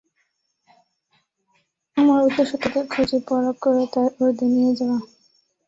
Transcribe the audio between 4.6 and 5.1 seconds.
যাওয়া।